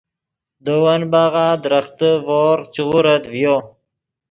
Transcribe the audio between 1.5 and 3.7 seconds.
درختے ڤورغ چے غورت ڤیو